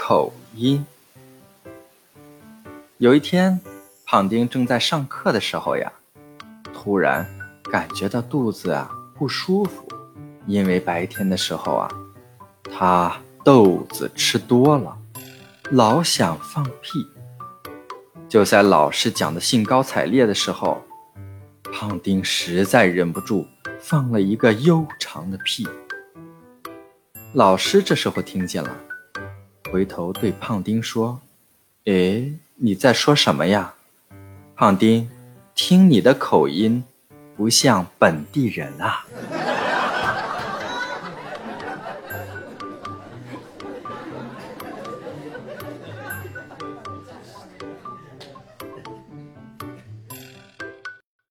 [0.00, 0.86] 口音。
[2.98, 3.60] 有一天，
[4.06, 5.92] 胖丁正在上课的时候呀，
[6.72, 7.28] 突然
[7.64, 9.86] 感觉到肚子啊不舒服，
[10.46, 11.90] 因为白天的时候啊，
[12.72, 14.96] 他豆子吃多了，
[15.72, 17.04] 老想放屁。
[18.28, 20.80] 就在老师讲的兴高采烈的时候，
[21.72, 23.44] 胖丁实在忍不住
[23.80, 25.66] 放了一个悠长的屁。
[27.34, 28.70] 老师这时候听见了，
[29.70, 31.20] 回头对胖丁说
[31.84, 33.74] ：“哎，你在说什么呀？
[34.56, 35.08] 胖丁，
[35.54, 36.82] 听你的口音，
[37.36, 39.06] 不像本地人啊。”